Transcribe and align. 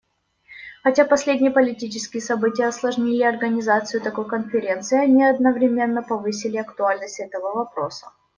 Хотя 0.81 1.05
последние 1.05 1.51
политические 1.51 2.23
события 2.23 2.65
осложнили 2.65 3.21
организацию 3.21 4.01
такой 4.01 4.27
конференции, 4.27 4.97
они 4.99 5.23
одновременно 5.23 6.01
повысили 6.01 6.57
актуальность 6.57 7.19
этого 7.19 7.53
вопроса. 7.53 8.07